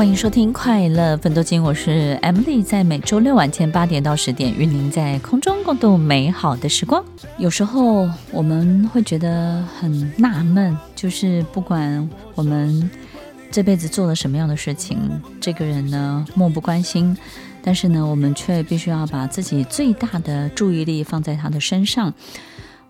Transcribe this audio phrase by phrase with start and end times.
[0.00, 7.04] 欢迎收听《快乐奋斗金》，我是 Emily，在每周六晚间八点到十点，与您在空中共度美好的时光。
[7.36, 12.90] 有时候我们会觉得很纳闷，就是不管我们
[13.50, 14.98] 这辈子做了什么样的事情，
[15.38, 17.14] 这个人呢漠不关心，
[17.62, 22.14] 但是呢，我们却必须要把自己最大的注意力放在他的身上，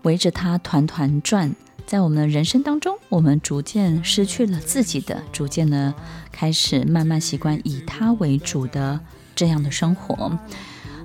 [0.03, 1.53] 围着他团团转。
[1.91, 5.93] 在我们的人生当中，我们逐渐失去了自己的，逐渐呢
[6.31, 8.97] 开始慢慢习惯以他为主的
[9.35, 10.39] 这样的生活。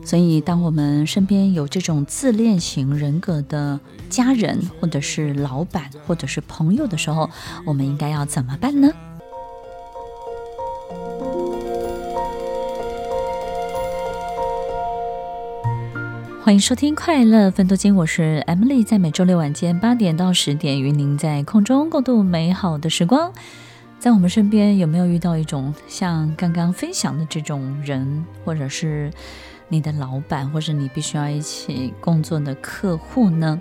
[0.05, 7.29] 所以，当我们身边有这种自恋型人格的家人，或者是老板，或者是朋友的时候，
[7.65, 8.93] 我们应该要怎么办呢？
[16.47, 23.33] 欢迎收听《快乐分多金》，我是 Emily，在每周六晚间八点到十点，与您在空中共度美好的时光。
[23.99, 29.11] 在我们身边，有没有遇到一种像刚刚分享的这种人，或者是
[29.69, 33.61] 你的老板，或是你必须要一起工作的客户呢？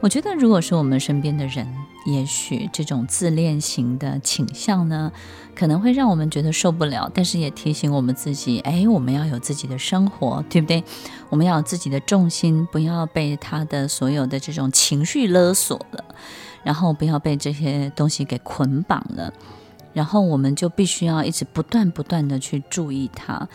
[0.00, 1.68] 我觉得，如果是我们身边的人，
[2.10, 5.12] 也许这种自恋型的倾向呢，
[5.54, 10.82] 可能会让我们觉得受不了，但是也提醒我们自己，哎，我们要有自己的生活，对不对？
[11.28, 16.02] 我们要有自己的重心，不要被他的所有的这种情绪勒索了，
[16.62, 19.30] 然后不要被这些东西给捆绑了，
[19.92, 23.48] 然后我们就必须要一直不断不断的去注意他。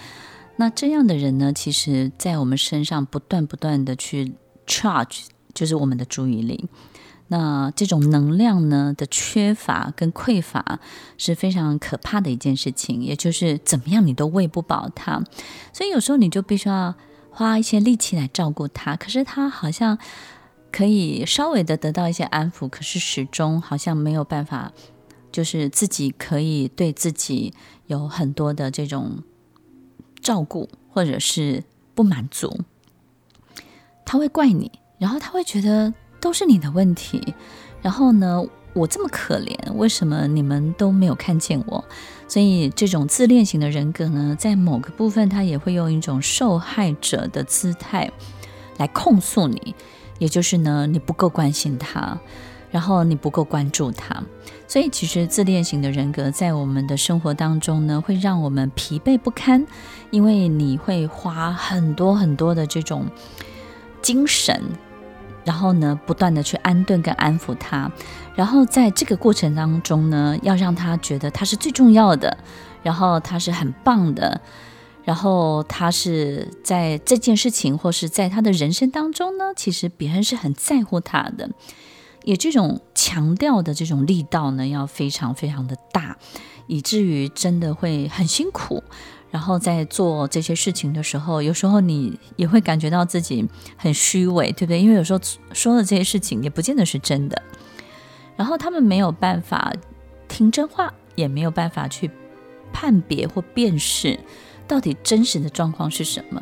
[0.58, 4.34] 那这样的人呢，其实在我们身上不断不断的去
[4.68, 5.24] charge。
[5.54, 6.68] 就是我们的注意力，
[7.28, 10.80] 那这种能量呢的缺乏跟匮乏
[11.18, 15.24] 是非常可怕的一件事情，也就是怎么样你都喂不饱他，
[15.72, 16.94] 所以有时候你就必须要
[17.32, 19.98] 花一些力气来照顾他，可是他好像
[20.72, 24.72] 可以稍微的得到一些安抚，可是始终好像没有办法，
[25.32, 27.54] 就是自己可以对自己
[27.88, 29.24] 有很多的这种
[30.22, 31.64] 照顾，或者是
[31.96, 32.60] 不满足，
[34.06, 34.72] 他会怪你。
[35.00, 37.34] 然后他会觉得都是你的问题，
[37.82, 38.42] 然后呢，
[38.72, 41.84] 我这么可怜，为什么你们都没有看见我？
[42.30, 48.10] 所以这种自恋型的人格呢，在某个部分，他也会用一种受害者的姿态
[48.78, 49.76] 来控诉你，
[50.18, 52.18] 也就是呢，你不够关心他，
[52.72, 54.24] 然后你不够关注他。
[54.66, 59.68] 所以其实自恋型的人格在我们的生活当中呢，会让我们疲惫不堪，
[60.10, 63.08] 因为你会花很多很多的这种
[64.02, 64.64] 精神。
[65.46, 67.92] 然后呢，不断的去安顿跟安抚他，
[68.36, 72.38] 然后在这个过程当中呢，要让他觉得他是最重要的，
[72.82, 74.40] 然后他是很棒的，
[75.04, 81.50] 然后他是在这件事情或是在他的人生当中呢，其实别人是很在乎他的，
[82.24, 86.18] 也这种强调的这种力道呢，要非常非常的大，
[86.68, 88.82] 以至于真的会很辛苦。
[89.34, 93.44] 然后在做这些事情的时候，有时候你也会感觉到自己
[93.76, 94.80] 很虚伪，对不对？
[94.80, 95.20] 因为有时候
[95.54, 97.42] 说的这些事情也不见得是真的。
[98.36, 99.74] 然后他们没有办法
[100.28, 102.12] 听真话，也没有办法去
[102.72, 104.20] 判别或辨识
[104.68, 106.40] 到底真实的状况是什么。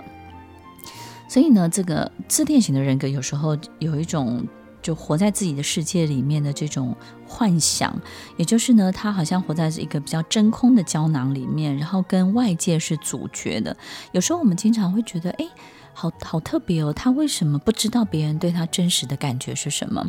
[1.30, 4.46] 所以呢，这个自恋型的人格有时候有一种。
[4.82, 6.96] 就活在自己的世界里面的这种
[7.28, 7.96] 幻想，
[8.38, 13.76] 也就是呢，他好像活在一个比较真空的胶囊里面，然后跟外界是阻绝的。
[14.12, 15.48] 有时候我们经常会觉得，哎，
[15.94, 20.08] 好好特别哦，他为什么不知道别人对他真实的感觉是什么？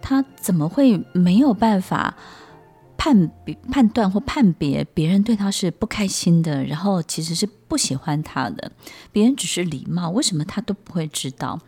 [0.00, 2.16] 他怎么会没有办法
[2.96, 8.70] 判别、判断或判别别人对他是不开心的，然后其实是不喜欢他的？
[9.10, 11.58] 别人只是礼貌，为什么他都不会知道？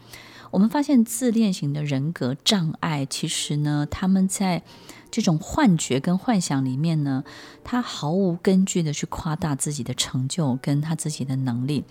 [0.54, 4.62] 我们发现自恋型的人格障碍，其实呢，他们在
[5.10, 7.24] 这种幻觉跟幻想里面呢，
[7.64, 11.82] 他毫无根据的去夸大自己的成就跟他自己的能力。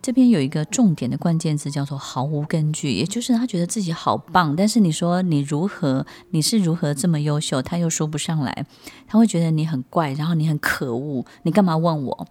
[0.00, 8.64] 这边有一个重点的关键词叫做“毫无根据”，也就是他觉得自己好棒，但是你说你如何，你是如何这么优秀，他又说不上来，
[9.08, 12.28] 他会觉得你很怪，然后你很可恶，你干嘛问我？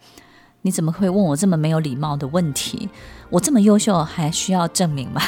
[0.62, 2.88] 你怎么会问我这么没有礼貌的问题？
[3.32, 5.22] 我这么优秀，还需要证明吗？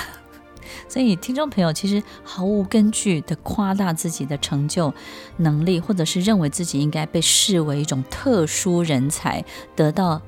[0.88, 4.94] 所以，听众朋友其实毫无根据的夸大自己的成就、
[5.38, 9.44] 能力，或者是认为自己应该被视为一种特殊人才，
[9.76, 10.22] 得到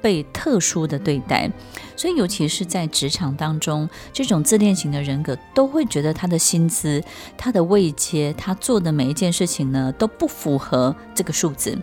[0.00, 1.50] 被特殊的对待。
[1.96, 7.02] 所以，尤其是在职场当中，这种自恋型的人格都会觉得他的薪资、
[7.36, 11.76] 他的位阶、他做的每一件事情呢，都不符合这个数字，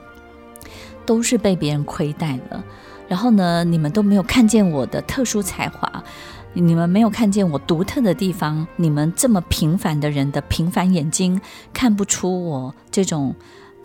[1.05, 2.63] 都是被别人亏待了。
[3.09, 6.03] 然后呢，你们都没有看见我的特殊才华，
[6.53, 11.39] 你们没有看见我独特的地方，你们这么平凡的人的平凡眼睛
[11.73, 13.35] 看不出我这种。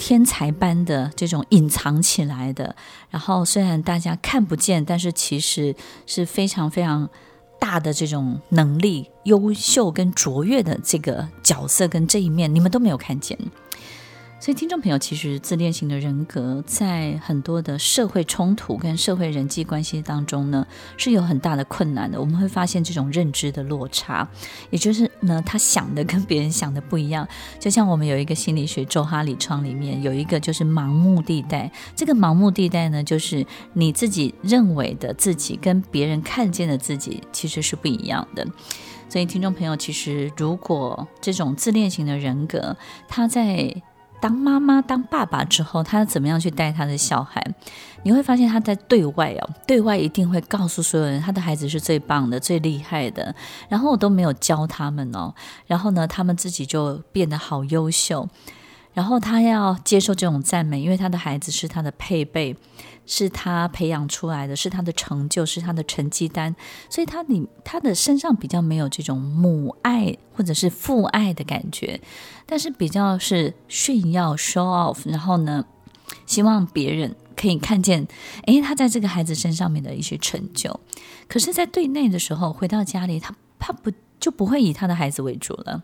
[0.01, 2.77] 天才般的这种隐藏起来的，
[3.11, 5.75] 然后虽然大家看不见，但是其实
[6.07, 7.11] 是非常非常
[7.59, 13.37] 大的这种能力、优秀跟卓越的这个角色跟这一面，你们都没有看见。
[14.41, 20.65] 所以，听众朋友，其实自恋型的人格在很多的社会冲突跟社会人际关系当中呢，
[20.97, 22.21] 是有很大的困难的。
[22.21, 24.27] 我们会发现这种认知的落差，
[24.71, 27.27] 也就是呢，他想的跟别人想的不一样。
[27.59, 38.47] 就像我们有一个心理学周哈里窗里面有一个就是盲目地带，这个盲目地带呢，就是你自己认为的自己跟别人看见的自己其实是不一样的。
[39.09, 42.77] 所以，听众朋友，其实如果这种自恋型的人格，
[43.09, 43.75] 他在
[44.21, 47.45] 当妈妈、当爸爸之后，他怎么样去带他的小孩？
[48.03, 53.35] 你会发现他在对外哦，对外一定会告诉所有人，他的孩子是最棒的、最厉害的。
[53.69, 55.35] 然后我都没有教他们哦，
[55.67, 58.29] 然后呢，他们自己就变得好优秀。
[58.99, 62.57] 然后他要接受这种赞美，因为他的孩子是他的配备。
[63.11, 66.55] 是他培养出来的，是他的成就，是他的成绩单，
[66.91, 71.99] 所以他你他的身上比较没有这种母爱或者是父爱的感觉，
[72.45, 75.65] 但是比较是炫耀 show off，然后呢，
[76.27, 78.07] 希望别人可以看见，
[78.45, 80.79] 诶，他在这个孩子身上面的一些成就。
[81.27, 83.91] 可是，在对内的时候，回到家里，他他不
[84.21, 85.83] 就不会以他的孩子为主了。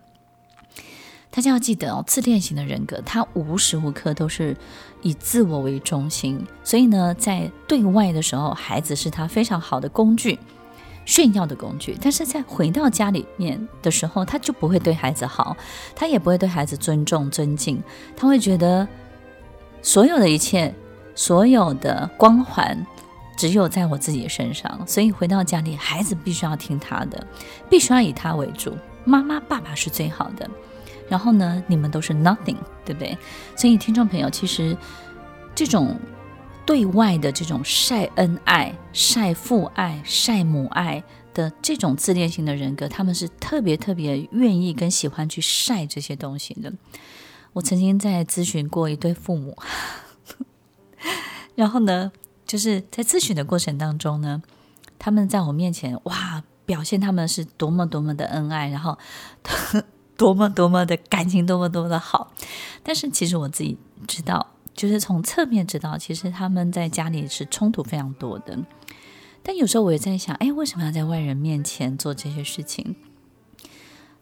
[1.35, 4.57] 大家要记得哦，自恋型的人格，他无时无刻都是
[5.03, 10.39] 以自我为中心，所以呢，在对外的时候，孩子是他非常好的工具，
[11.05, 11.99] 炫耀的工具。
[12.01, 15.57] 但是在回到家里面的时候，他就不会对孩子好，
[15.97, 17.83] 他也不会对孩子尊重、尊敬，
[18.17, 18.87] 他会觉得
[19.83, 20.73] 所有的一切、
[21.17, 22.87] 所有的光环
[23.37, 27.27] 只有在我自己身上，所以回到家里，孩子必须要听他的，
[27.69, 28.73] 必须要以他为主，
[29.05, 30.49] 妈妈、爸爸是最好的。
[31.09, 33.17] 然后呢，你们都是 nothing，对不对？
[33.57, 34.77] 所以听众朋友，其实
[35.55, 35.99] 这种
[36.65, 41.05] 对外的这种晒恩爱、晒父爱、晒母爱
[41.35, 46.73] 的这种自恋型的人格，他们是特别特别愿意跟喜欢去晒这些东西的。
[47.53, 49.57] 我曾经在咨询过一对父母，
[51.55, 52.11] 然后呢，
[52.47, 54.43] 就是在咨询的过程当中呢，
[54.99, 58.97] 他们在我面前哇，表现他们是多么多么的恩爱，然后。
[60.17, 62.33] 多么多么的感情，多么多么的好，
[62.83, 63.77] 但是其实我自己
[64.07, 68.59] 知道，就是从侧面知道，其实他们在家里是冲突非常多的。
[69.43, 72.95] 但有时候我也在想，哎，为什么要在外人面前做这些事情？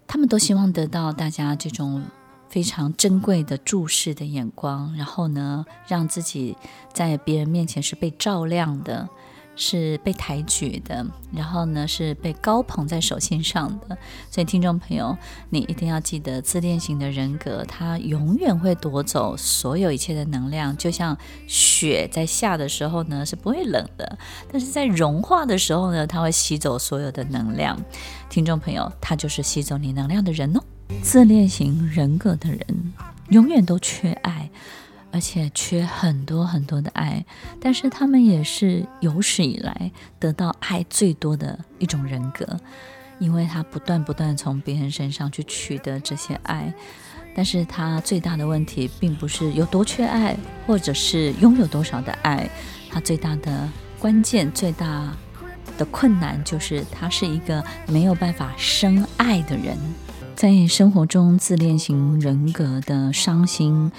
[0.06, 2.04] 他们都希望得到大家这种
[2.48, 6.56] 非常珍贵的注视的眼光，然后呢，让自己
[6.92, 9.08] 在别人面前是被照亮的。
[9.54, 13.96] 是被抬举的，然后呢，是被高捧在手心上的。
[14.30, 15.16] 所以，听众朋友，
[15.50, 20.76] 你一定要记得，自恋型的人格，他永远会夺走所有一切的能量。
[20.76, 21.16] 就像
[21.46, 24.06] 雪在下的时候呢，是不会冷的；
[24.50, 27.78] 但是在融化的时候呢，它会吸走所有的能量。
[28.30, 30.60] 听众朋友，他就是吸走你能量的人哦。
[31.02, 32.92] 自恋型人格的人，
[33.28, 34.50] 永远都缺爱。
[35.12, 37.24] 而且缺很多很多的爱，
[37.60, 42.58] 但是他们也是有史以来得到爱最多的一种人格，
[43.18, 46.72] 因为他不断不断从别人身上去取得这些爱，
[47.36, 50.34] 但是他最大的问题并不是有多缺爱，
[50.66, 52.48] 或者是拥有多少的爱，
[52.90, 55.14] 他最大的关键、最大
[55.76, 59.76] 的困难就是他是一个没有办法深爱的人，
[60.34, 63.92] 在生活中自恋型人格的伤心。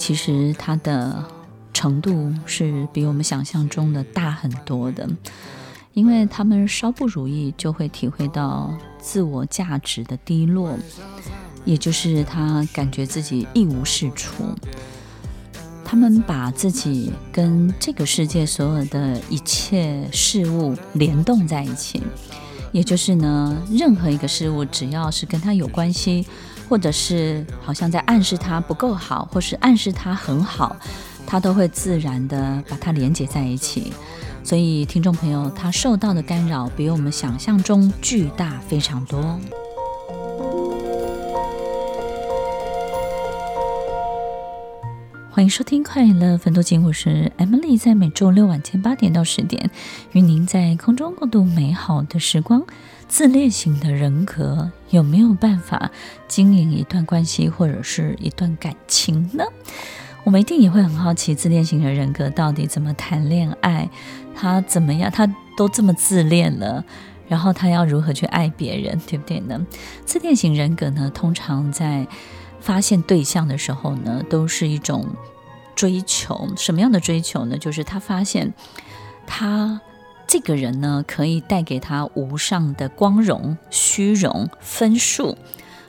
[0.00, 1.22] 其实它的
[1.74, 5.06] 程度是比我们想象中的大很多的，
[5.92, 10.74] 因为他们稍不如意就会体会到自我价值的低落，
[11.66, 14.42] 也就是他感觉自己一无是处。
[15.84, 22.02] 他们把自己跟这个世界所有的一切事物联动在一起，
[22.72, 26.26] 也就是呢，任何一个事物只要是跟他有关系。
[26.70, 30.76] 或者是好像在暗示他不够好，或是暗示他很好，
[31.26, 33.92] 他都会自然的把它连接在一起。
[34.44, 39.36] 所以，听众朋友，他受到的干扰比我们想象中巨大非常多。
[45.32, 49.70] 欢迎收听快乐分多金，我是 Emily，在每周六晚间八点到十点，
[50.10, 52.64] 与您在空中共度美好的时光。
[53.06, 55.92] 自恋型的人格有没有办法
[56.26, 59.44] 经营一段关系或者是一段感情呢？
[60.24, 63.88] 我们一定也会很好奇，自恋型的人格到底怎么谈恋爱？
[64.34, 65.08] 他怎么样？
[65.12, 66.84] 他都这么自恋了，
[67.28, 69.64] 然后他要如何去爱别人，对不对呢？
[70.04, 72.04] 自恋型人格呢，通常在
[72.60, 75.06] 发现对象的时候呢，都是一种
[75.74, 76.48] 追求。
[76.56, 77.58] 什么样的追求呢？
[77.58, 78.52] 就是他发现
[79.26, 79.80] 他
[80.26, 85.36] 这个人呢，可以带给他无上的光荣、虚荣、分数，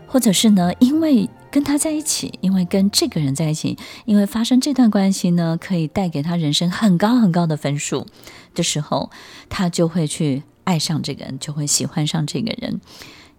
[0.07, 8.07] 或者是呢，因为跟他在一起，因为跟这个人在一起，因为发生这段关系呢，可以带给他人生很高很高的分数
[8.55, 9.11] 的时候，
[9.49, 12.79] 他就会去爱上这个人，就会喜欢上这个人。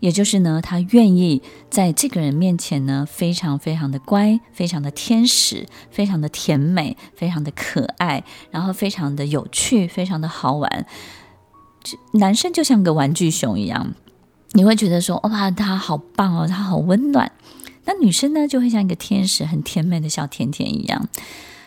[0.03, 1.41] 也就是呢，他愿意
[1.71, 10.87] 在这个人面前呢，非常非常的乖，非常的天使，非常的甜美，非常的可爱，然后非常的有趣，非常的好玩。
[12.15, 13.95] 男生就像个玩具熊一样，
[14.55, 17.31] 你会觉得说，哇，他好棒哦，他好温暖。
[17.85, 21.09] 那女生呢，就会像一个天使，很甜美的小甜甜一样，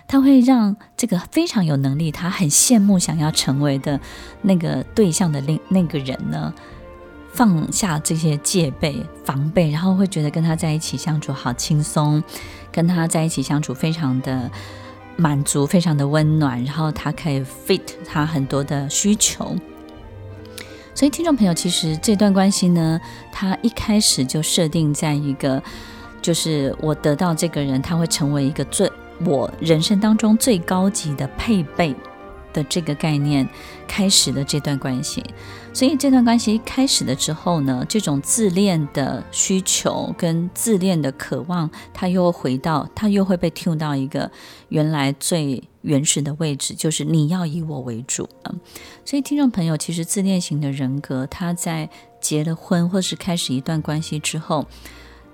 [0.09, 3.97] 他会让这个非常有能力，他很羡慕想要成为的
[4.41, 6.53] 那个对象的另那个人呢。
[7.35, 12.23] 放下这些戒备、防备，然后会觉得跟他在一起相处好轻松，
[12.71, 14.49] 跟他在一起相处非常的
[15.17, 19.53] 满足、非常的温暖，然后他可以 fit 他很多的需求。
[20.93, 22.99] 所以，听众朋友，其实这段关系呢，
[23.31, 25.61] 他一开始就设定在一个，
[26.21, 28.89] 就是我得到这个人，他会成为一个最
[29.25, 31.93] 我人生当中最高级的配备。
[32.55, 33.45] 的这个概念
[33.85, 35.21] 开始的这段关系，
[35.73, 44.31] 所以这段关系开始了之后呢，这种自恋的需求跟自恋的渴望，它又回到，它又会被 tune 到一个
[44.69, 48.29] 原来最原始的位置，就是你要以我为主。
[49.03, 51.89] 所以听众朋友，其实自恋型的人格，他在
[52.21, 54.65] 结了婚或是开始一段关系之后。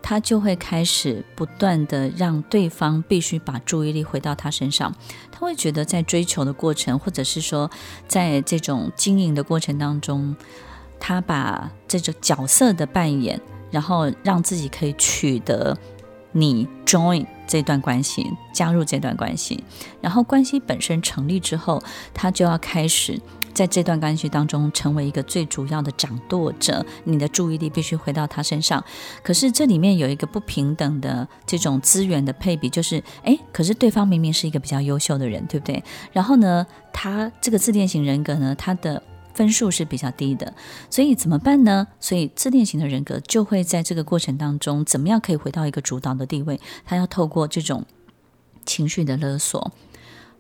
[0.02, 4.94] 他就会开始不断的让对方必须把注意力回到他身上，
[5.32, 7.70] 他会觉得在追求的过程，或者是说
[8.08, 10.36] 在这种经营的过程当中，
[11.00, 13.40] 他把这种角色的扮演，
[13.70, 15.78] 然后让自己可以取得
[16.32, 19.64] 你 join 这段关系，加入这段关系，
[20.02, 21.82] 然后关系本身成立之后，
[22.14, 23.22] 他就要开始。
[23.54, 28.84] 在这段关系当中，成为一个最主要的掌舵者，你的注意力必须回到他身上。
[29.24, 35.84] 可是这里面有一个不平等的这种资源的配比，就是，诶，可是对方明明是一个比较优秀的人，对不对？
[36.12, 39.02] 然后呢，他这个自恋型人格呢，他的
[39.34, 40.54] 分数是比较低的，
[40.90, 41.88] 所以怎么办呢？
[42.00, 46.60] 所以自恋型的人格就会在这个过程当中，怎么样可以回到一个主导的地位？
[46.86, 47.86] 他要透过这种
[48.66, 49.72] 情绪的勒索，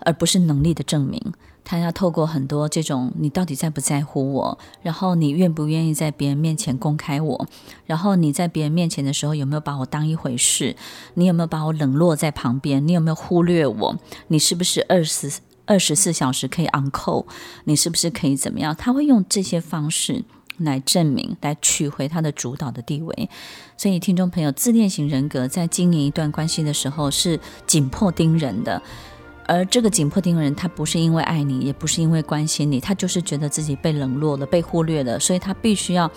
[0.01, 1.20] 而不是能力的证明。
[1.63, 4.58] 他要透过很多这种，你到底在不在乎我？
[4.81, 7.48] 然后你愿不愿意在别人面前公开我？
[7.86, 10.75] 然后你在别人面前的时候有没有把我当一回事？
[11.13, 12.86] 你有没有把我冷落在旁边？
[12.88, 13.96] 你有没有忽略我？
[14.29, 15.31] 你是不是二十
[15.65, 17.25] 二十四小时可以 on call？
[17.65, 18.75] 你是不是可以怎么样？
[18.75, 20.24] 他会用这些方式
[20.58, 23.29] 来证明，来取回他的主导的地位。
[23.77, 28.81] 所以，听众朋友，自恋型人格在经营一段关系的时候是紧迫盯人的。
[29.51, 36.10] 而这个紧迫盯人，他不是因为爱你，也不是因为关心你，他就是觉得自己被冷落了、被忽略了，所以他必须要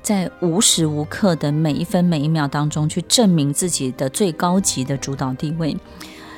[0.00, 5.76] 在无时无刻的每一分每一秒当中去证明自己的最高级的主导地位，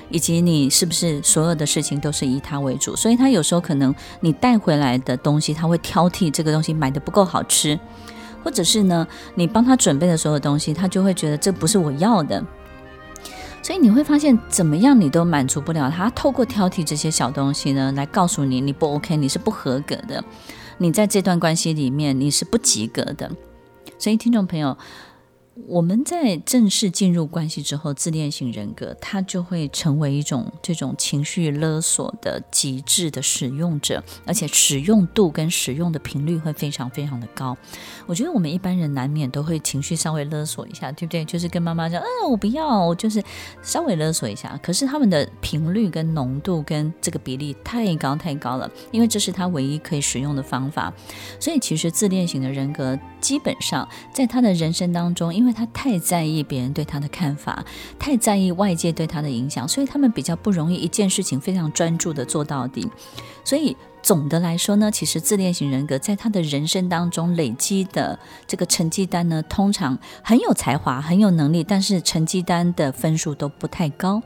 [0.09, 2.97] 以及你是不是所有的事情都是以他为主。
[2.97, 7.79] 所以他有时候可能你带回来的东西，他会挑剔这个东西买的不够好吃，
[8.43, 12.45] 或者是呢，你帮他准备的所有东西，他就会觉得这不是我要的。
[13.71, 16.11] 所以你会发现，怎么样你都满足不了他。
[16.11, 20.25] 透过挑剔这些小东西呢，来告诉你你不 OK，你是不合格的，
[20.79, 23.31] 你在这段关系里面你是不及格的。
[23.97, 24.77] 所以，听众朋友。
[25.67, 37.57] 我们在正式进入关系之后，自恋型人格他就会成为一种这种情绪勒索的极致的使用者，而且使用度跟使用的频率会非常非常的高。
[38.07, 41.25] 我觉得我们一般人难免都会情绪稍微勒索一下，对不对？
[41.25, 43.23] 就是跟妈妈讲，嗯、我不要，我就是
[43.63, 44.59] 稍微勒索一下。
[44.63, 50.93] 可是他们的频率跟浓度跟这个比例太高太高了，因为这是他唯一可以使用的方法。
[51.39, 57.65] 所以其实自恋型的人格基本上在他的人生当中，因为他太在意别人对他的看法，
[57.99, 62.89] 太在意外界对他的影响，所以他们比较不容易一件事情非常专注的做到底。
[63.45, 74.23] 所以总的来说呢，其实自恋型人格在他的人生当中累积的这个成绩单呢，通常很有才华、很有能力，但是成绩单的分数都不太高。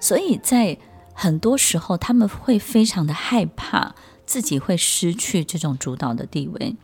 [0.00, 0.78] 所以在
[1.12, 6.76] 很多时候，他们会非常的害怕自己会失去这种主导的地位，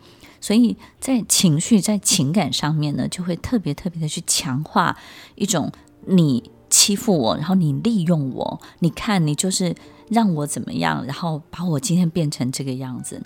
[0.45, 4.95] 所以在情绪、在情感上面呢，就会特别特别的去强化
[5.37, 5.73] 一种
[6.05, 9.75] 你欺负我，然后你利用我，你看你就是
[10.11, 13.23] 让我怎么样，然后把我今天变成这个样子。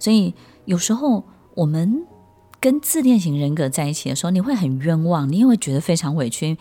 [0.00, 1.22] 所以有时候
[1.54, 2.04] 我们
[2.58, 6.58] 跟自恋型人格在一起的时候，你会很冤枉，你也会觉得非常委屈。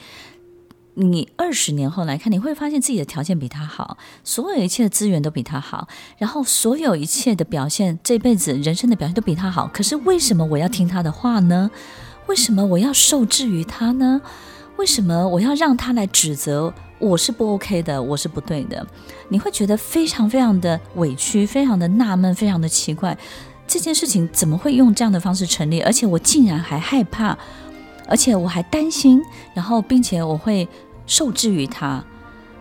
[0.97, 5.87] 你二十年后来看，你会发现自己的条件比他好，所有一切的资源都比他好，
[6.17, 9.69] 然后所有一切的表现，这辈子人生的表现都比他好。
[9.73, 11.69] 可是为什么我要听他的话呢？
[12.27, 14.21] 为什么我要受制于他呢？
[14.77, 18.87] 为什么我要让他来指责我是不 OK 的，我是不对的？
[19.27, 23.17] 你会觉得非常非常的委屈，非常的纳闷，非常的奇怪，
[23.67, 25.81] 这件事情怎么会用这样的方式成立？
[25.81, 27.37] 而且我竟然还害怕，
[28.07, 29.21] 而且我还担心，
[29.53, 30.65] 然后并且我会。
[31.07, 32.03] 受制于他，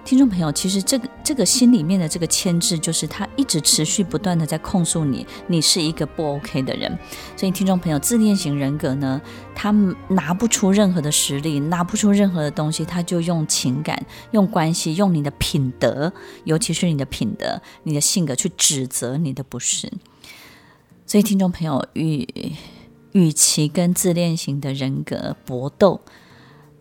[0.05, 6.91] 听众朋友，其实这个这个心里面的这个牵制，就是他一直持续不断的在控诉你，你是一个不 OK 的人。
[7.37, 9.19] 所以，听众朋友，自恋型人格呢，
[9.55, 9.71] 他
[10.09, 16.13] 拿不出任何的实力，拿不出任何的东西，他就用情感、用关系、用你的品德，
[16.45, 19.91] 尤其是你的品德、你的性格去指责你的不是。
[21.07, 22.29] 所以，听众朋友，与
[23.13, 26.03] 与其跟自恋型的人格搏斗，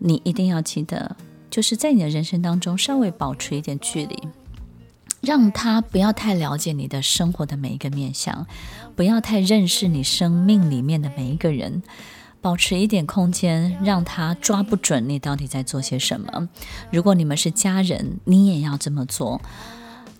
[0.00, 1.16] 你一定要记得。
[1.54, 4.18] 就是在你的人生当中稍微保持一点距离，
[5.20, 8.44] 让他不要太了解你的生活的每一个面向，
[8.96, 11.80] 不要太认识你生命里面的每一个人，
[12.40, 16.48] 保持一点空间，让他抓不准你到底在做些什么。
[16.90, 19.40] 如果你们是家人，你也要这么做，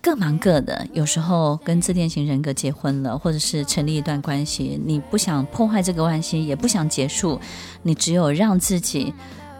[0.01, 0.87] 各忙各的。
[0.93, 7.41] 有时候跟自恋型人格结婚了，或者是成立一段关系，你不想破坏这个关系，也不想结束，
[7.83, 9.13] 你只有让自己。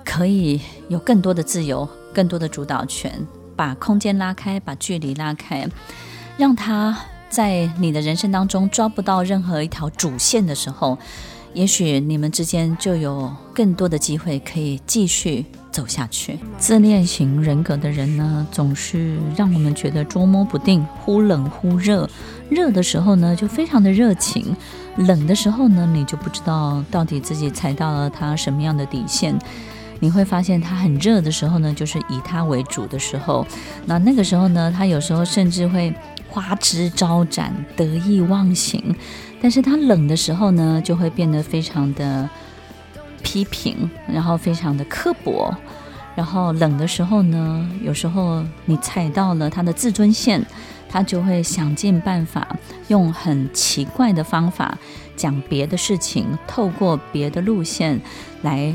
[0.05, 5.67] 可以有更多的自由，更多的主导权，把空间拉开，把距离拉开，
[6.37, 6.97] 让他
[7.29, 10.97] 在你的人生当中抓不到任何一条主线的时候，
[11.53, 16.39] 也许你们之间就有更多的机会可以继续走下去。
[16.59, 22.09] 自恋型人格的人呢，总是让我们觉得捉摸不定，忽冷忽热，
[22.51, 24.55] 热的时候呢就非常的热情，
[24.97, 29.37] 冷的时候呢你就不知道到底自己踩到了他什么样的底线。
[30.01, 33.47] 你会发现他很热的时候呢，就是以他为主的时候。
[33.87, 35.95] 那那个时候呢，他有时候甚至会
[36.29, 38.95] 花枝招展、得意忘形。
[39.41, 42.29] 但是他冷的时候呢，就会变得非常的
[43.23, 45.55] 批评，然后非常的刻薄。
[46.15, 50.45] 然后冷的时候呢，有时候你踩到了他的自尊线，
[50.89, 52.57] 他就会想尽办法，
[52.89, 54.79] 用很奇怪的方法
[55.17, 58.01] 讲别的事情，透过别的路线
[58.43, 58.75] 来。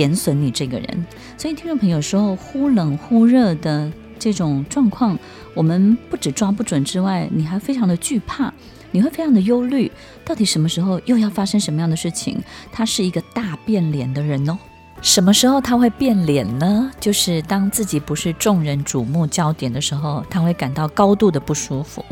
[0.00, 5.18] 贬损你这个人，所以听众朋友说忽冷忽热的这种状况，
[5.52, 8.50] 我们不止抓不准之外，你还非常的惧怕，
[8.92, 9.92] 你会非常的忧虑，
[10.24, 12.40] 到底什么时候又要发生什么样的事情？
[12.72, 14.56] 他是一个大变脸的人哦，
[15.02, 16.90] 什么时候他会变脸呢？
[16.98, 22.02] 就是当自己不是众人瞩目焦点的时候，他会感到高度的不舒服。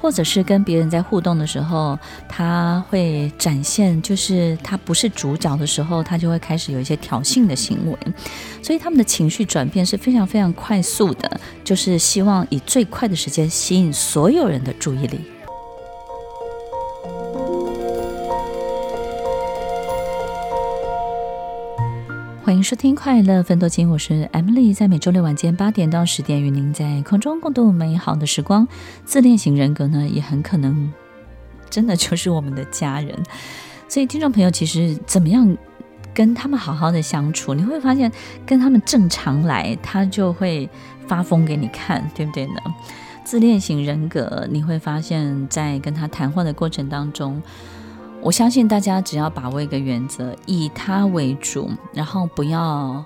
[0.00, 7.98] 或者是跟别人在互动的时候，他会展现，就是他不是主角的时候，他就会开始有一些挑衅的行为，
[8.62, 15.20] 所以他们的情绪转变是非常非常快速的，就是希望以最快的时间吸引所有人的注意力。
[22.50, 28.66] 欢迎收听《快乐分多金》，我是 Emily，在每周六晚间八点到十点，与您在空中共度美好的时光。
[29.04, 30.92] 自恋型人格呢，也很可能
[31.70, 33.16] 真的就是我们的家人，
[33.86, 35.56] 所以听众朋友，其实怎么样
[36.12, 38.10] 跟他们好好的相处，你会发现
[38.44, 40.68] 跟他们正常来，他就会
[41.06, 42.54] 发疯给你看，对不对呢？
[43.22, 47.40] 自恋型人格，你会发现在跟他谈话的过程当中。
[48.22, 53.02] 我相信大家只要把握一个原则，以他为主，然后不要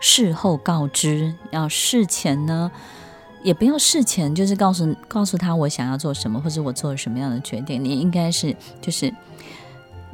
[0.00, 2.70] 事后告知，要事前呢，
[3.44, 7.82] 也不要事前就是告诉告诉他我想要做什么，或者我做了什么样的决定。
[7.82, 9.14] 你应该是就是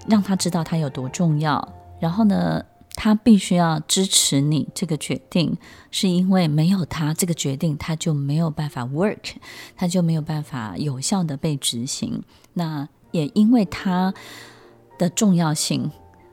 [0.07, 1.67] 让他知道他有多重要，
[1.99, 2.63] 然后呢，
[2.95, 5.57] 他必须要支持你这个决定，
[5.91, 9.33] 是因为没有他这个决定，他就没有办法 work，
[9.77, 12.23] 他就没有办法有效的被执行。
[12.53, 12.87] 那。
[13.13, 14.13] 也因为他
[14.99, 15.91] 的重要性，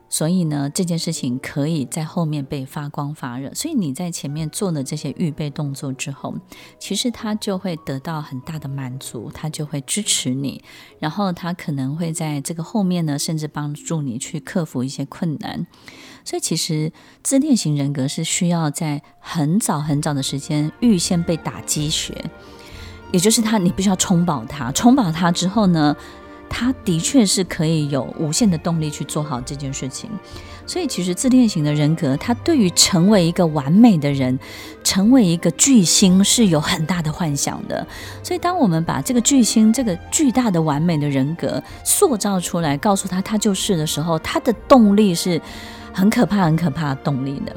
[0.08, 3.54] 所以呢，这件事情可以在后面被发光发热。
[3.54, 6.34] 所以你在前面做了这些预备动作之后，
[6.78, 10.62] 其实他就会得到很大的满足，他就会支持你，
[10.98, 15.66] 然后他可能会在这个后面呢，甚至帮助你去克服一些困难。
[16.24, 22.30] 所以其实自恋型人格是需要在很早很早的时间预先被打鸡血，
[23.10, 25.96] 也就是他，你必须要充饱他，充饱他之后呢，
[26.50, 30.10] 他的确是可以有无限的动力去做好这件事情，
[30.66, 34.38] 所以其实自恋型的人格，他对于成为一个完美的人，
[34.82, 37.86] 成为一个巨星是有很大的幻想的。
[38.22, 45.40] 所以当我们把这个巨星、这个巨大的完美的人格塑造出来，告诉他他就是的时候，他的动力是
[45.92, 47.56] 很可怕、很可怕的动力的。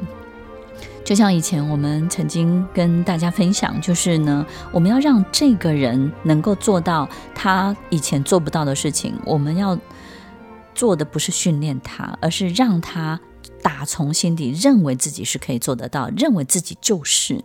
[1.04, 9.14] 就像以前我们曾经跟大家分享，就是呢，我们要让这个人能够做到他以前做不到的事情。
[9.26, 9.78] 我们要
[10.74, 13.20] 做的不是训练他，而是让他
[13.62, 17.44] 打从心底认为自己是可以做得到，认为自己就是。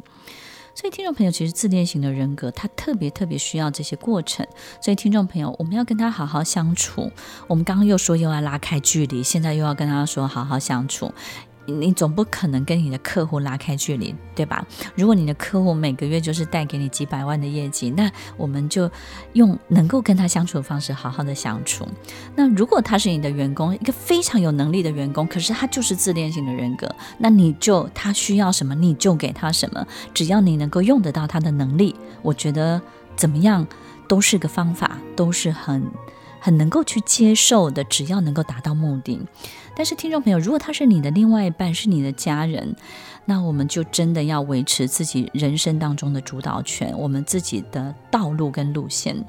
[0.74, 4.48] 所以，听众朋友，其实自恋型的人格，他特别特别需要这些过程。
[4.82, 7.12] 所以，听众朋友，我们要跟他好好相处。
[7.48, 11.13] 我们刚刚又说又要拉开距离，现在又要跟他说好好相处。
[11.69, 14.65] 你总不可能跟你的客户拉开距离，对吧？
[14.95, 18.89] 如果你的客户每个月就是带给你几百万的业绩，那我们就
[19.34, 21.88] 用能够跟他相处的方式好好的相处。
[22.36, 32.82] 那如果他是你的员工，一个非常有能力的员工，可是他就是自恋型的人格，那你就他需要什么你就给他什么，只要你能够用得到他的能力，我觉得
[33.15, 33.67] 怎么样
[34.08, 35.89] 都是个方法，都是很
[36.39, 39.19] 很能够去接受的，只要能够达到目的。
[39.79, 42.75] 但是，听众朋友，如果他是你的另外一半，是你的家人，
[43.23, 49.25] 那我们就真的要维持自己人生当中的主导权，我们自己的道路跟路线。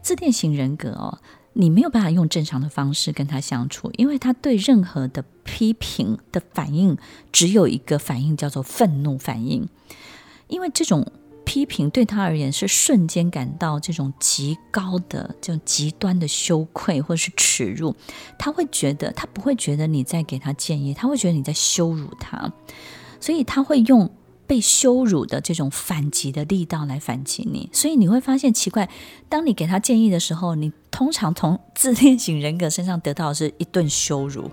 [0.00, 1.18] 自恋型人格哦，
[1.52, 6.96] 你没有办法用正常的方式跟他相处，因为他对任何的批评的反应
[7.30, 9.68] 只有一个反应，叫做愤怒反应，
[10.48, 11.06] 因为这种。
[11.44, 17.94] 批评对他而言是瞬间感到这种极高的、这种极端的羞愧或是耻辱，
[18.38, 22.52] 他会觉得他不会觉得你在给他建议，他会觉得你在羞辱他，
[23.20, 24.10] 所以他会用
[24.46, 27.68] 被羞辱的这种反击的力道来反击你。
[27.72, 28.88] 所以你会发现奇怪，
[29.28, 34.50] 当你给他建议的时候，你通常从自恋型人格身上得到的是一顿羞辱，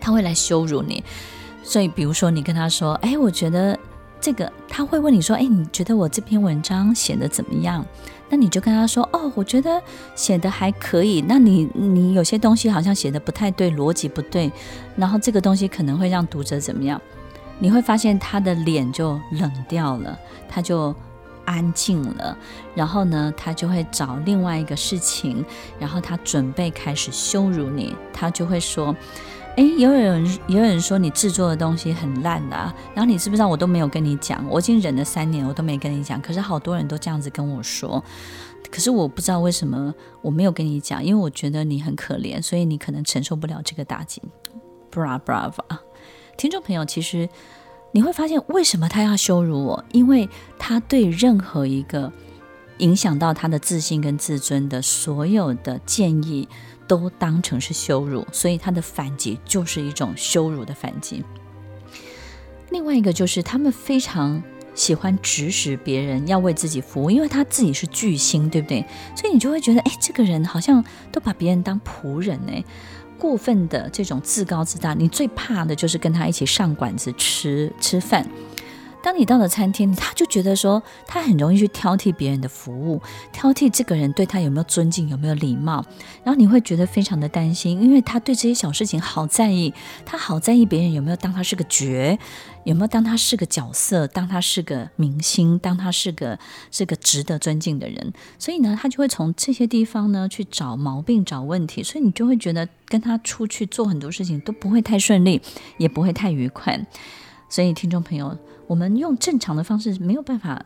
[0.00, 1.02] 他会来羞辱你。
[1.62, 3.78] 所以比如说你跟他说：“哎，我觉得。”
[4.24, 7.84] 这个他会问你说：“哎，你觉得我这篇文章写得怎么样？”
[8.30, 9.82] 那你就跟他说：“哦，我觉得
[10.14, 11.22] 写得还可以。
[11.28, 14.50] 那你你有些东西好像写得不太对，逻辑不对，
[14.96, 16.98] 然后这个东西可能会让读者怎么样？”
[17.60, 20.96] 你会发现他的脸就冷掉了，他就
[21.44, 22.34] 安静了，
[22.74, 25.44] 然后呢，他就会找另外一个事情，
[25.78, 28.96] 然后他准备开始羞辱你，他就会说。
[29.56, 38.02] 哎，有人也有人说你制作的东西很烂的啊，然后你知不知道我都没有跟你讲，我已经忍了三年，我都没跟你讲，可是好多人都这样子跟我说，
[38.68, 44.20] 可是我不知道为什么我没有跟你讲，因为我觉得你很可怜，所以你可能承受不了这个打击。
[44.90, 45.78] Bra bra bra，
[46.36, 47.28] 听众朋友，其实
[47.92, 49.84] 你会发现为什么他要羞辱我？
[49.92, 52.12] 因为他对任何一个
[52.78, 56.48] 影响到他的自信跟自尊的所有的建议。
[56.86, 61.24] 都当成是羞辱，所以他的反击就是一种羞辱的反击。
[62.70, 64.42] 另外一个就是他们非常
[64.74, 68.84] 喜欢指使别人要为自己服务，因为他自己是巨星，对不对？
[69.16, 72.64] 所以你就会觉得，哎，这个人好像都把别人当仆人呢。
[73.16, 78.28] 过分的这种自高自大，你最怕的就是跟他一起上馆子吃吃饭。
[79.04, 83.02] 当你到了餐厅，他就觉得说他很容易去挑剔别人的服务，
[83.34, 85.84] 挑剔这个人对他有没有尊敬，有没有礼貌。
[86.24, 89.74] 然后你会觉得非常的担心，因为他对这些小事情好在意，
[90.06, 92.18] 他好在意别人有没有当他是个角，
[92.64, 96.38] 有没有当他是个角色，当他是个明星，当他是个
[96.70, 98.14] 是个值得尊敬的人。
[98.38, 101.82] 所以呢，他就会从这些地方呢去找毛病、找问题。
[101.82, 105.42] 所以你就会觉得跟他出去做很多事情都不会太顺利，
[105.76, 106.86] 也不会太愉快。
[107.50, 108.34] 所以听众朋友。
[108.66, 110.64] 我们用正常的方式没有办法，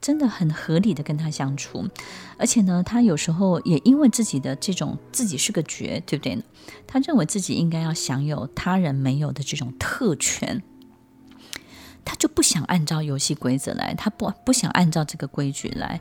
[0.00, 1.88] 真的很合理的跟他相处，
[2.36, 6.42] 而且呢，他有时候也因为自己的这种自己是个角，对不对？
[6.86, 10.62] 他认为自己应该要享有他人没有的这种特权，
[12.04, 16.00] 他就不想按照游戏规则来，他不不想按照这个规矩来，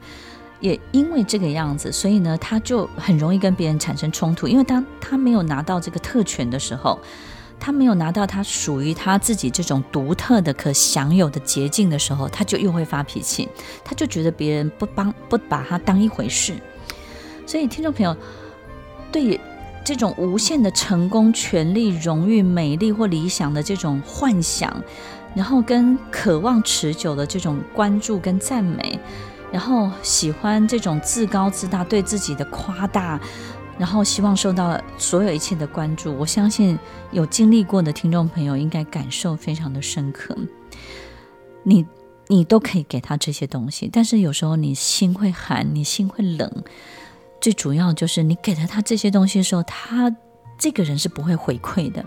[0.59, 6.99] 也因为这个样子，所以呢，他就很容易跟别人产生冲突，因为当他没有拿到这个特权的时候。
[7.61, 13.47] 他没有拿到他属于他自己这种独特的可享有的捷径的时候，他就又会发脾气，
[13.83, 16.55] 他就觉得别人不帮不把他当一回事。
[17.45, 18.17] 所以，听众朋友，
[19.11, 19.39] 对
[19.85, 24.83] 这种无限的成功、权力、荣誉、美丽或理想的这种幻想，
[25.35, 28.99] 然后跟渴望持久的这种关注跟赞美，
[29.51, 33.19] 然后喜欢这种自高自大、对自己的夸大，
[33.77, 36.15] 然后希望受到所有一切的关注。
[36.17, 36.77] 我相信
[37.11, 40.37] 有经历过的听众朋友应该感受非常的深刻。
[41.63, 41.85] 你
[42.27, 46.63] 你都可以给他这些东西，但是有时候你心会寒，你心会冷。
[47.39, 50.15] 最主要就是你给了他这些东西的时候，他
[50.57, 52.05] 这个人是不会回馈的，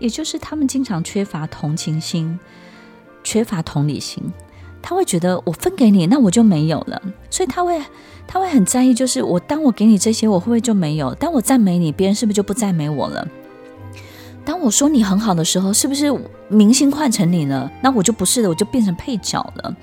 [0.00, 2.38] 也就是他们经常缺乏同情心，
[3.22, 4.22] 缺乏同理心。
[4.88, 7.82] 他会觉得我分给你，那我就没有了，所以他会
[8.24, 11.12] 他会很在意，就是我当我给你这些，我会不会就没有？
[11.16, 13.26] 当我赞美你，别人是不是就不赞美我了？
[14.44, 16.16] 当我说你很好的时候，是不是
[16.48, 17.68] 明星换成你了？
[17.82, 19.76] 那我就不是了，我就变成配角了。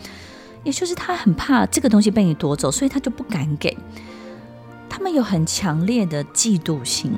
[0.64, 3.78] 也就是他很怕这个东西被你夺走，所以他就不敢给。
[4.96, 7.12] 他们有很强烈的嫉妒心，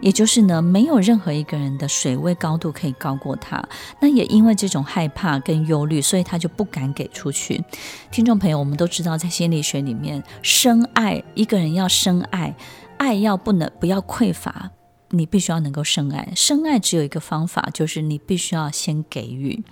[0.00, 3.60] 也就是呢，没有任何一个人的水位高度可以高过他。
[4.00, 7.64] 那也因为这种害怕跟忧虑，所以他就不敢给出去。
[8.12, 12.54] 听众朋友，我们都知道，在心理学里面，深爱一个人要深爱，
[12.96, 14.70] 爱要不能不要匮乏，
[15.10, 16.32] 你必须要能够深爱。
[16.36, 19.64] 深爱只有一个方法，就是你必须要先给予。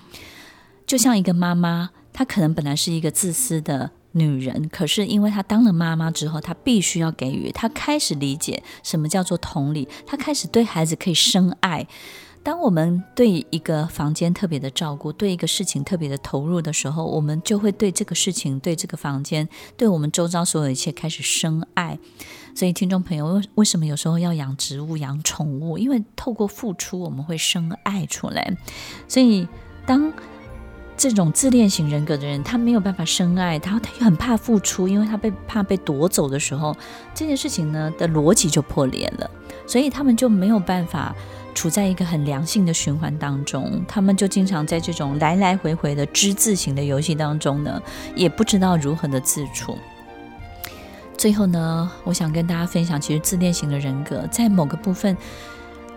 [0.85, 3.93] 就像一个妈妈，她可能本来是一个自私的。
[4.15, 11.87] 女人，可是因为她当了妈妈之后，她必须要给予，她开始理解什么叫做同理，她开始对孩子可以深爱。
[12.43, 19.49] 当我们对一个房间特别的照顾，对一个事情特别的投入的时候，我们就会对这个事情、对这个房间、
[19.79, 21.99] 对我们周遭所有一切开始深爱。
[22.55, 25.79] 所以，听众朋友，为为什么有时候要养植物、养宠物？
[25.79, 28.55] 因为透过付出，我们会深爱出来。
[29.09, 29.49] 所以，
[29.87, 30.13] 当
[30.97, 36.75] 这种自恋型人格的人，他没有办法深爱，他他又很怕付出，因为他被怕被夺走的时候，
[37.15, 39.31] 这件事情呢的逻辑就破裂了，
[39.67, 41.15] 所以他们就没有办法
[41.53, 47.83] 处在一个很良性的循环当中，他们就经常在这种来来回回的之字形的游戏当中呢，
[48.15, 49.77] 也不知道如何的自处。
[51.19, 55.17] 最后呢，我想跟大家分享，其实自恋型的人格在某个部分。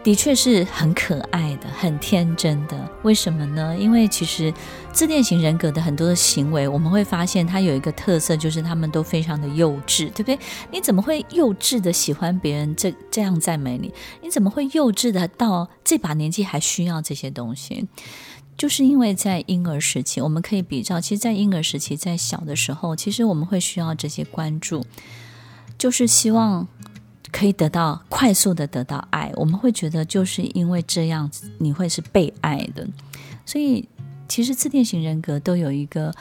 [0.08, 2.90] 的确是很可爱的，很天真的。
[3.04, 3.76] 为什么呢？
[3.78, 4.54] 因为其实
[4.94, 10.40] 自恋型人格的很多的行为，我们会发现他有一个特色，就是他们都非常的幼稚，对不对？
[10.72, 13.94] 你怎么会幼稚的喜欢别人这这样赞美你？
[14.22, 17.86] 你怎么会幼稚的到这把年纪还需要这些东西？
[18.58, 24.86] 就是因为在婴儿时期，我们可以比较，其实，在婴儿时期，在小的时候，其实我们会需要这些关注，
[25.78, 26.66] 就是希望。
[27.38, 32.88] 可以得到快速的得到爱，我们会觉得就是因为这样子，你会是被爱的。
[33.46, 33.88] 所以，
[34.28, 36.12] 其实自恋型人格都有一个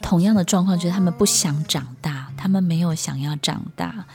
[0.00, 4.06] 同样的状况，就是他们不想长大，他们没有想要长大。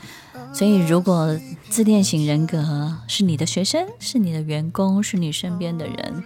[0.52, 6.24] 所以，如果自恋型人格是你的学生，是你的员工，是你身边的人，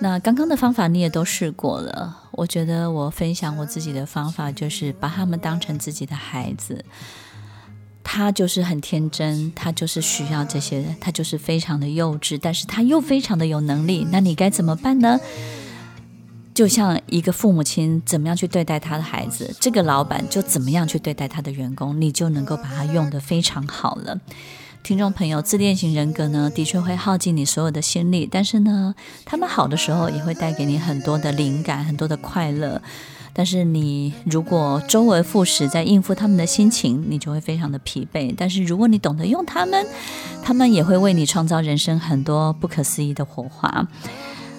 [0.00, 2.22] 那刚刚的方法你也都试过了。
[2.30, 6.82] 我觉得我分享我自己的方法，就是把他们当成自己的孩子。
[8.08, 14.06] 他就是很天真，他就是需要这些，他就是非常的幼稚，但是他又非常的有能力。
[14.12, 15.18] 那你该怎么办呢？
[16.54, 24.20] 就像一个父母亲怎么样去对待他的孩子，这个老板就怎么样去对待他的员工，你就能够把他用得非常好了。
[24.84, 32.80] 听众朋友，自恋型人格呢，的确会耗尽你所有的心力，但是呢，他们好的时候也会带给你很多的灵感，很多的快乐。
[33.38, 38.34] 但是你如果周而复始在应付他们的心情，你就会非常的疲惫。
[38.34, 39.86] 但是如果你懂得用他们，
[40.42, 43.86] 他们也会为你创造人生很多不可思议的火花。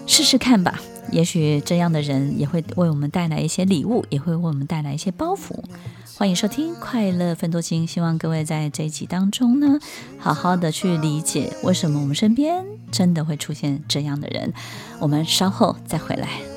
[0.05, 0.79] 试试看吧，
[1.11, 5.59] 也许这样的人也会为我们带来一些礼物，也会为我们带来一些包袱。
[6.15, 9.79] 欢迎收听《快乐分多金》，希望各位在这一集当中呢，
[10.19, 14.53] 好好的去理解为什么我们身边真的会出现这样的人。
[14.99, 16.56] 我们稍后再回来。